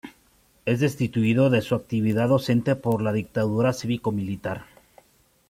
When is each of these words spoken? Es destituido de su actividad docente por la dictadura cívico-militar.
Es 0.65 0.79
destituido 0.79 1.51
de 1.51 1.61
su 1.61 1.75
actividad 1.75 2.29
docente 2.29 2.75
por 2.75 3.03
la 3.03 3.13
dictadura 3.13 3.71
cívico-militar. 3.71 4.65